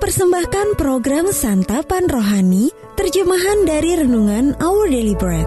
dipersembahkan 0.00 0.80
program 0.80 1.28
Santapan 1.28 2.08
Rohani, 2.08 2.72
terjemahan 2.96 3.68
dari 3.68 4.00
Renungan 4.00 4.56
Our 4.56 4.88
Daily 4.88 5.12
Bread. 5.12 5.44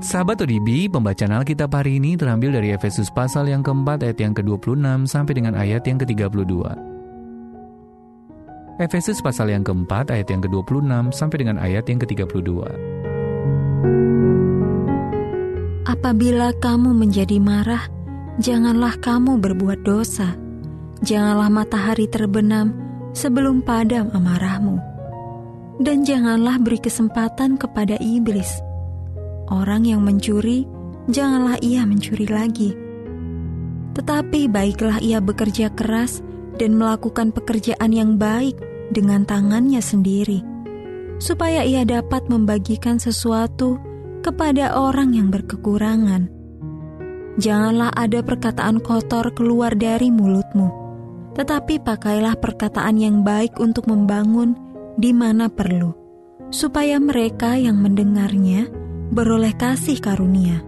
Sahabat 0.00 0.40
ODB, 0.40 0.88
pembacaan 0.88 1.36
Alkitab 1.36 1.76
hari 1.76 2.00
ini 2.00 2.16
terambil 2.16 2.56
dari 2.56 2.72
Efesus 2.72 3.12
pasal 3.12 3.52
yang 3.52 3.60
keempat 3.60 4.00
ayat 4.00 4.16
yang 4.16 4.32
ke-26 4.32 5.12
sampai 5.12 5.32
dengan 5.36 5.52
ayat 5.60 5.84
yang 5.84 6.00
ke-32. 6.00 6.52
Efesus 8.80 9.20
pasal 9.20 9.52
yang 9.52 9.60
keempat 9.60 10.08
ayat 10.08 10.32
yang 10.32 10.40
ke-26 10.40 11.12
sampai 11.12 11.36
dengan 11.36 11.60
ayat 11.60 11.84
yang 11.84 12.00
ke-32. 12.00 12.48
Apabila 15.84 16.56
kamu 16.64 16.96
menjadi 16.96 17.36
marah, 17.36 17.99
janganlah 18.40 18.96
kamu 18.98 19.36
berbuat 19.36 19.84
dosa. 19.84 20.32
Janganlah 21.04 21.52
matahari 21.52 22.08
terbenam 22.08 22.72
sebelum 23.12 23.60
padam 23.60 24.08
amarahmu. 24.16 24.80
Dan 25.80 26.04
janganlah 26.04 26.60
beri 26.60 26.80
kesempatan 26.80 27.56
kepada 27.56 27.96
iblis. 28.00 28.60
Orang 29.48 29.88
yang 29.88 30.04
mencuri, 30.04 30.68
janganlah 31.08 31.56
ia 31.64 31.84
mencuri 31.84 32.28
lagi. 32.28 32.76
Tetapi 33.96 34.48
baiklah 34.48 35.00
ia 35.00 35.20
bekerja 35.20 35.72
keras 35.72 36.20
dan 36.56 36.76
melakukan 36.76 37.32
pekerjaan 37.32 37.92
yang 37.92 38.20
baik 38.20 38.56
dengan 38.92 39.24
tangannya 39.24 39.80
sendiri, 39.80 40.44
supaya 41.16 41.64
ia 41.64 41.84
dapat 41.88 42.28
membagikan 42.28 43.00
sesuatu 43.00 43.80
kepada 44.20 44.76
orang 44.76 45.16
yang 45.16 45.32
berkekurangan 45.32 46.39
Janganlah 47.40 47.96
ada 47.96 48.20
perkataan 48.20 48.84
kotor 48.84 49.32
keluar 49.32 49.72
dari 49.72 50.12
mulutmu, 50.12 50.68
tetapi 51.32 51.80
pakailah 51.80 52.36
perkataan 52.36 53.00
yang 53.00 53.24
baik 53.24 53.56
untuk 53.56 53.88
membangun 53.88 54.52
di 55.00 55.16
mana 55.16 55.48
perlu, 55.48 55.96
supaya 56.52 57.00
mereka 57.00 57.56
yang 57.56 57.80
mendengarnya 57.80 58.68
beroleh 59.08 59.56
kasih 59.56 59.96
karunia. 60.04 60.60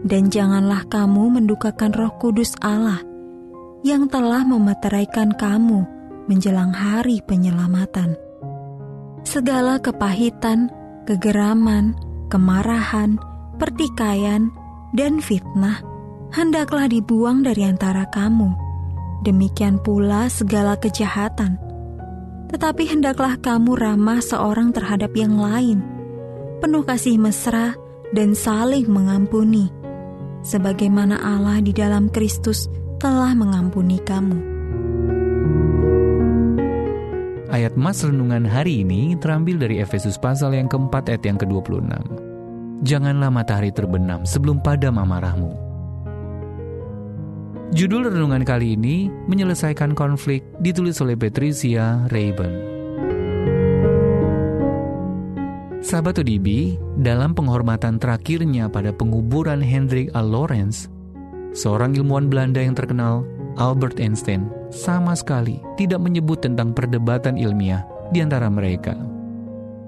Dan 0.00 0.32
janganlah 0.32 0.88
kamu 0.88 1.44
mendukakan 1.44 1.92
Roh 1.92 2.16
Kudus 2.16 2.56
Allah 2.64 3.04
yang 3.84 4.08
telah 4.08 4.48
memeteraikan 4.48 5.36
kamu 5.36 5.84
menjelang 6.24 6.72
hari 6.72 7.20
penyelamatan. 7.20 8.16
Segala 9.28 9.76
kepahitan, 9.76 10.72
kegeraman, 11.04 11.92
kemarahan, 12.32 13.20
pertikaian, 13.60 14.48
dan 14.94 15.18
fitnah 15.18 15.82
hendaklah 16.34 16.86
dibuang 16.90 17.42
dari 17.42 17.64
antara 17.64 18.04
kamu. 18.10 18.52
Demikian 19.24 19.80
pula 19.80 20.28
segala 20.28 20.76
kejahatan. 20.76 21.58
Tetapi 22.46 22.84
hendaklah 22.86 23.34
kamu 23.42 23.74
ramah 23.74 24.22
seorang 24.22 24.70
terhadap 24.70 25.10
yang 25.18 25.34
lain, 25.34 25.82
penuh 26.62 26.86
kasih 26.86 27.18
mesra 27.18 27.74
dan 28.14 28.38
saling 28.38 28.86
mengampuni, 28.86 29.66
sebagaimana 30.46 31.18
Allah 31.18 31.58
di 31.58 31.74
dalam 31.74 32.06
Kristus 32.06 32.70
telah 33.02 33.34
mengampuni 33.34 33.98
kamu. 33.98 34.38
Ayat 37.50 37.74
Mas 37.74 38.04
Renungan 38.04 38.46
hari 38.46 38.86
ini 38.86 39.16
terambil 39.18 39.56
dari 39.58 39.82
Efesus 39.82 40.20
pasal 40.20 40.54
yang 40.54 40.70
keempat 40.70 41.10
ayat 41.10 41.24
yang 41.24 41.38
ke-26 41.40 42.25
janganlah 42.84 43.32
matahari 43.32 43.72
terbenam 43.72 44.26
sebelum 44.28 44.60
padam 44.60 45.00
amarahmu. 45.00 45.66
Judul 47.74 48.08
renungan 48.08 48.46
kali 48.46 48.78
ini 48.78 49.10
menyelesaikan 49.26 49.92
konflik 49.92 50.46
ditulis 50.62 50.96
oleh 51.02 51.18
Patricia 51.18 52.06
Rayburn. 52.08 52.78
Sahabat 55.86 56.18
ODB, 56.18 56.74
dalam 56.98 57.30
penghormatan 57.30 58.02
terakhirnya 58.02 58.66
pada 58.66 58.90
penguburan 58.90 59.62
Hendrik 59.62 60.10
A. 60.18 60.22
Lawrence, 60.22 60.90
seorang 61.54 61.94
ilmuwan 61.94 62.26
Belanda 62.26 62.58
yang 62.58 62.74
terkenal, 62.74 63.22
Albert 63.54 64.02
Einstein, 64.02 64.50
sama 64.70 65.14
sekali 65.14 65.62
tidak 65.78 66.02
menyebut 66.02 66.42
tentang 66.42 66.74
perdebatan 66.74 67.38
ilmiah 67.38 67.86
di 68.10 68.18
antara 68.18 68.50
mereka. 68.50 69.15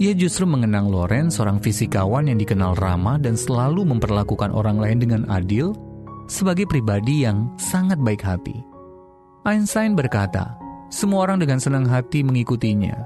Ia 0.00 0.16
justru 0.16 0.48
mengenang 0.48 0.88
Lorenz, 0.88 1.36
seorang 1.36 1.60
fisikawan 1.60 2.24
yang 2.24 2.40
dikenal 2.40 2.72
ramah 2.80 3.20
dan 3.20 3.36
selalu 3.36 3.84
memperlakukan 3.84 4.48
orang 4.48 4.80
lain 4.80 4.96
dengan 4.96 5.22
adil, 5.28 5.76
sebagai 6.24 6.64
pribadi 6.64 7.28
yang 7.28 7.52
sangat 7.60 8.00
baik 8.00 8.24
hati. 8.24 8.64
Einstein 9.44 9.92
berkata, 9.92 10.56
semua 10.88 11.28
orang 11.28 11.36
dengan 11.36 11.60
senang 11.60 11.84
hati 11.84 12.24
mengikutinya, 12.24 12.96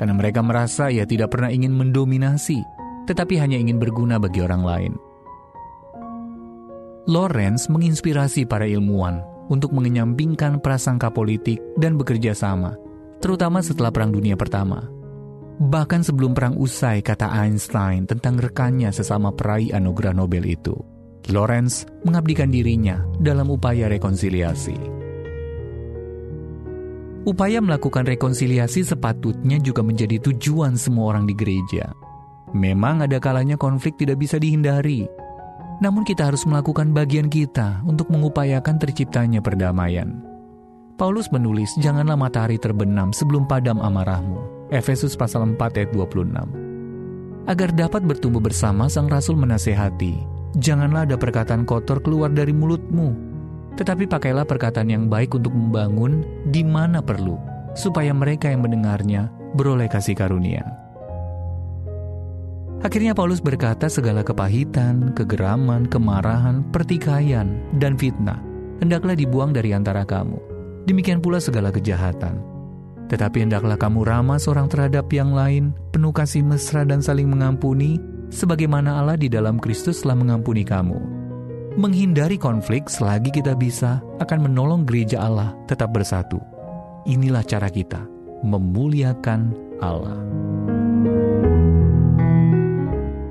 karena 0.00 0.16
mereka 0.16 0.40
merasa 0.40 0.88
ia 0.88 1.04
tidak 1.04 1.36
pernah 1.36 1.52
ingin 1.52 1.76
mendominasi, 1.76 2.64
tetapi 3.04 3.36
hanya 3.36 3.60
ingin 3.60 3.76
berguna 3.76 4.16
bagi 4.16 4.40
orang 4.40 4.64
lain. 4.64 4.92
Lorenz 7.04 7.68
menginspirasi 7.68 8.48
para 8.48 8.64
ilmuwan 8.64 9.20
untuk 9.52 9.76
mengenyampingkan 9.76 10.64
prasangka 10.64 11.12
politik 11.12 11.60
dan 11.76 12.00
bekerja 12.00 12.32
sama, 12.32 12.72
terutama 13.20 13.60
setelah 13.60 13.92
Perang 13.92 14.16
Dunia 14.16 14.32
Pertama. 14.32 14.97
Bahkan 15.58 16.06
sebelum 16.06 16.38
perang 16.38 16.54
usai, 16.54 17.02
kata 17.02 17.34
Einstein 17.34 18.06
tentang 18.06 18.38
rekannya 18.38 18.94
sesama 18.94 19.34
peraih 19.34 19.74
anugerah 19.74 20.14
Nobel 20.14 20.46
itu. 20.46 20.78
Lawrence 21.34 21.82
mengabdikan 22.06 22.48
dirinya 22.48 23.02
dalam 23.18 23.50
upaya 23.50 23.90
rekonsiliasi. 23.90 24.78
Upaya 27.26 27.58
melakukan 27.60 28.06
rekonsiliasi 28.06 28.86
sepatutnya 28.86 29.58
juga 29.60 29.82
menjadi 29.82 30.16
tujuan 30.30 30.78
semua 30.78 31.12
orang 31.12 31.28
di 31.28 31.34
gereja. 31.34 31.90
Memang 32.56 33.04
ada 33.04 33.20
kalanya 33.20 33.60
konflik 33.60 34.00
tidak 34.00 34.24
bisa 34.24 34.40
dihindari, 34.40 35.04
namun 35.84 36.06
kita 36.06 36.32
harus 36.32 36.48
melakukan 36.48 36.94
bagian 36.96 37.28
kita 37.28 37.82
untuk 37.84 38.08
mengupayakan 38.08 38.80
terciptanya 38.80 39.44
perdamaian. 39.44 40.22
Paulus 40.96 41.28
menulis, 41.28 41.76
"Janganlah 41.78 42.16
matahari 42.16 42.56
terbenam 42.56 43.12
sebelum 43.12 43.44
padam 43.44 43.78
amarahmu." 43.78 44.57
Efesus 44.68 45.16
pasal 45.16 45.56
4 45.56 45.80
ayat 45.80 45.90
26. 45.96 47.48
Agar 47.48 47.72
dapat 47.72 48.04
bertumbuh 48.04 48.44
bersama 48.44 48.92
sang 48.92 49.08
rasul 49.08 49.40
menasehati, 49.40 50.20
janganlah 50.60 51.08
ada 51.08 51.16
perkataan 51.16 51.64
kotor 51.64 52.04
keluar 52.04 52.28
dari 52.28 52.52
mulutmu, 52.52 53.16
tetapi 53.80 54.04
pakailah 54.04 54.44
perkataan 54.44 54.92
yang 54.92 55.04
baik 55.08 55.32
untuk 55.32 55.56
membangun 55.56 56.20
di 56.52 56.60
mana 56.60 57.00
perlu, 57.00 57.40
supaya 57.72 58.12
mereka 58.12 58.52
yang 58.52 58.60
mendengarnya 58.60 59.32
beroleh 59.56 59.88
kasih 59.88 60.12
karunia. 60.12 60.60
Akhirnya 62.84 63.16
Paulus 63.16 63.40
berkata 63.40 63.88
segala 63.88 64.20
kepahitan, 64.20 65.16
kegeraman, 65.16 65.88
kemarahan, 65.88 66.62
pertikaian, 66.70 67.58
dan 67.80 67.96
fitnah 67.96 68.38
hendaklah 68.78 69.18
dibuang 69.18 69.50
dari 69.50 69.74
antara 69.74 70.06
kamu. 70.06 70.38
Demikian 70.86 71.18
pula 71.18 71.42
segala 71.42 71.74
kejahatan 71.74 72.57
tetapi 73.08 73.48
hendaklah 73.48 73.80
kamu 73.80 74.04
ramah 74.04 74.36
seorang 74.36 74.68
terhadap 74.68 75.08
yang 75.10 75.32
lain, 75.32 75.72
penuh 75.90 76.12
kasih 76.12 76.44
mesra 76.44 76.84
dan 76.84 77.00
saling 77.00 77.28
mengampuni, 77.28 77.96
sebagaimana 78.28 79.00
Allah 79.00 79.16
di 79.16 79.32
dalam 79.32 79.56
Kristus 79.56 80.04
telah 80.04 80.16
mengampuni 80.20 80.62
kamu. 80.62 81.00
Menghindari 81.80 82.36
konflik 82.36 82.90
selagi 82.92 83.32
kita 83.32 83.56
bisa 83.56 84.04
akan 84.20 84.50
menolong 84.50 84.82
gereja 84.84 85.24
Allah 85.24 85.56
tetap 85.64 85.94
bersatu. 85.94 86.36
Inilah 87.08 87.46
cara 87.46 87.72
kita 87.72 88.04
memuliakan 88.44 89.56
Allah. 89.80 90.18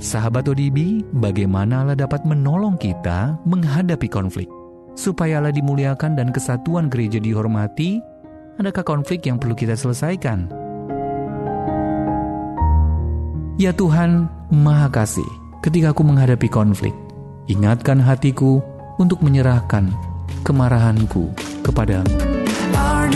Sahabat 0.00 0.48
ODB, 0.48 1.04
bagaimana 1.20 1.84
Allah 1.84 1.92
dapat 1.92 2.24
menolong 2.24 2.80
kita 2.80 3.36
menghadapi 3.44 4.08
konflik? 4.08 4.48
Supaya 4.96 5.38
Allah 5.38 5.52
dimuliakan 5.52 6.16
dan 6.16 6.32
kesatuan 6.32 6.88
gereja 6.88 7.20
dihormati, 7.20 8.00
Adakah 8.60 8.84
konflik 8.84 9.24
yang 9.24 9.40
perlu 9.40 9.56
kita 9.56 9.72
selesaikan? 9.72 10.52
Ya 13.56 13.72
Tuhan, 13.72 14.28
Maha 14.52 14.92
Kasih, 14.92 15.24
ketika 15.64 15.96
aku 15.96 16.04
menghadapi 16.04 16.44
konflik, 16.52 16.92
ingatkan 17.48 17.96
hatiku 18.04 18.60
untuk 19.00 19.24
menyerahkan 19.24 19.88
kemarahanku 20.44 21.32
kepadamu. 21.64 22.12
Our 22.76 23.08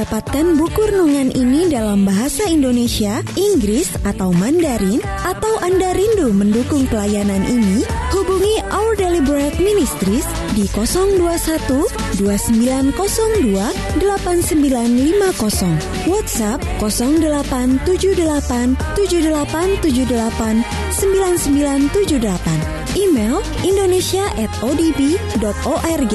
mendapatkan 0.00 0.56
buku 0.56 0.88
renungan 0.88 1.28
ini 1.36 1.68
dalam 1.68 2.08
bahasa 2.08 2.48
Indonesia, 2.48 3.20
Inggris, 3.36 3.92
atau 4.00 4.32
Mandarin, 4.32 4.96
atau 5.28 5.60
Anda 5.60 5.92
rindu 5.92 6.32
mendukung 6.32 6.88
pelayanan 6.88 7.44
ini, 7.44 7.84
hubungi 8.08 8.64
Our 8.72 8.96
Bread 9.20 9.60
Ministries 9.60 10.24
di 10.56 10.64
021 10.72 11.20
2902 12.16 12.96
8950. 14.00 16.08
WhatsApp 16.08 16.64
0878 16.80 18.80
7878 18.96 20.64
9978. 20.96 22.96
Email 22.96 23.44
indonesia 23.68 24.24
at 24.40 24.48
odb.org. 24.64 26.14